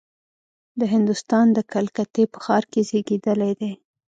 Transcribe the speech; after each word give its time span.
د 0.79 0.81
هندوستان 0.93 1.45
د 1.53 1.59
کلکتې 1.73 2.23
په 2.33 2.37
ښار 2.45 2.63
کې 2.71 2.81
زېږېدلی 2.89 3.51
دی. 3.59 3.71